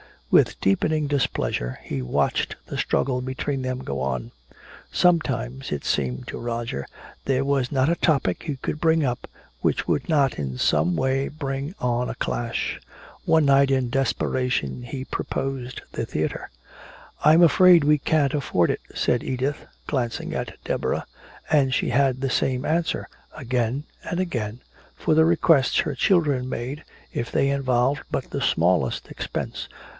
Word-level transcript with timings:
With 0.31 0.59
deepening 0.61 1.07
displeasure 1.07 1.77
he 1.83 2.01
watched 2.01 2.55
the 2.67 2.77
struggle 2.77 3.21
between 3.21 3.61
them 3.63 3.79
go 3.83 3.99
on. 3.99 4.31
Sometimes 4.91 5.73
it 5.73 5.83
seemed 5.83 6.25
to 6.29 6.39
Roger 6.39 6.87
there 7.25 7.43
was 7.45 7.71
not 7.71 7.89
a 7.89 7.97
topic 7.97 8.43
he 8.43 8.55
could 8.55 8.79
bring 8.79 9.03
up 9.03 9.29
which 9.59 9.87
would 9.87 10.07
not 10.09 10.39
in 10.39 10.57
some 10.57 10.95
way 10.95 11.27
bring 11.27 11.75
on 11.79 12.09
a 12.09 12.15
clash. 12.15 12.79
One 13.25 13.45
night 13.45 13.69
in 13.69 13.89
desperation 13.89 14.83
he 14.83 15.03
proposed 15.03 15.81
the 15.91 16.05
theatre. 16.05 16.49
"I'm 17.23 17.43
afraid 17.43 17.83
we 17.83 17.97
can't 17.97 18.33
afford 18.33 18.71
it," 18.71 18.81
said 18.95 19.23
Edith, 19.23 19.67
glancing 19.85 20.33
at 20.33 20.53
Deborah. 20.63 21.05
And 21.51 21.73
she 21.73 21.89
had 21.89 22.21
the 22.21 22.29
same 22.29 22.63
answer, 22.65 23.07
again 23.35 23.83
and 24.09 24.19
again, 24.19 24.61
for 24.95 25.13
the 25.13 25.25
requests 25.25 25.79
her 25.79 25.93
children 25.93 26.47
made, 26.49 26.85
if 27.13 27.31
they 27.31 27.49
involved 27.49 28.01
but 28.09 28.31
the 28.31 28.41
smallest 28.41 29.09
expense. 29.09 29.67